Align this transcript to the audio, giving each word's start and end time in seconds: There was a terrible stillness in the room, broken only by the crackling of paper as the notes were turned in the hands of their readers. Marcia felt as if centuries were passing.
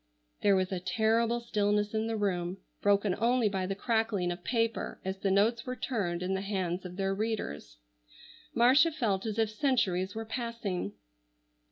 There 0.41 0.55
was 0.55 0.71
a 0.71 0.79
terrible 0.79 1.39
stillness 1.39 1.93
in 1.93 2.07
the 2.07 2.17
room, 2.17 2.57
broken 2.81 3.13
only 3.19 3.47
by 3.49 3.67
the 3.67 3.75
crackling 3.75 4.31
of 4.31 4.43
paper 4.43 4.99
as 5.05 5.19
the 5.19 5.29
notes 5.29 5.63
were 5.63 5.75
turned 5.75 6.23
in 6.23 6.33
the 6.33 6.41
hands 6.41 6.85
of 6.85 6.95
their 6.95 7.13
readers. 7.13 7.77
Marcia 8.55 8.91
felt 8.91 9.27
as 9.27 9.37
if 9.37 9.51
centuries 9.51 10.15
were 10.15 10.25
passing. 10.25 10.93